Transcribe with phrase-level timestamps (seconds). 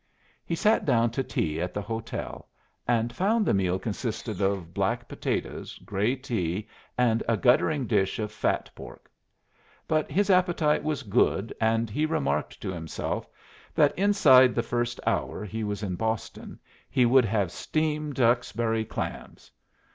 [0.43, 2.49] He sat down to tea at the hotel,
[2.87, 8.31] and found the meal consisted of black potatoes, gray tea, and a guttering dish of
[8.31, 9.11] fat pork.
[9.87, 13.29] But his appetite was good, and he remarked to himself
[13.75, 16.57] that inside the first hour he was in Boston
[16.89, 19.51] he would have steamed Duxbury clams.